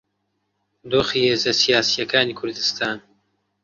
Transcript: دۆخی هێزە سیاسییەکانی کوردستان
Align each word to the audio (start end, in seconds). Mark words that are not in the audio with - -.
دۆخی 0.91 1.25
هێزە 1.29 1.51
سیاسییەکانی 1.61 2.37
کوردستان 2.39 2.97